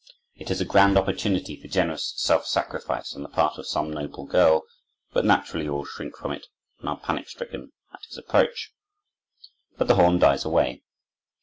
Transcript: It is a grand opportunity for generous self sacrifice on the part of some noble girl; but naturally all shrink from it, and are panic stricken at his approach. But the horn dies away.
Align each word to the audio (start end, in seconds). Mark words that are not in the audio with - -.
It 0.35 0.49
is 0.49 0.59
a 0.59 0.65
grand 0.65 0.97
opportunity 0.97 1.61
for 1.61 1.67
generous 1.67 2.15
self 2.17 2.47
sacrifice 2.47 3.13
on 3.15 3.21
the 3.21 3.29
part 3.29 3.59
of 3.59 3.67
some 3.67 3.91
noble 3.93 4.25
girl; 4.25 4.63
but 5.13 5.25
naturally 5.25 5.69
all 5.69 5.85
shrink 5.85 6.17
from 6.17 6.31
it, 6.31 6.47
and 6.79 6.89
are 6.89 6.97
panic 6.99 7.29
stricken 7.29 7.71
at 7.93 8.03
his 8.07 8.17
approach. 8.17 8.71
But 9.77 9.87
the 9.87 9.93
horn 9.93 10.17
dies 10.17 10.43
away. 10.43 10.81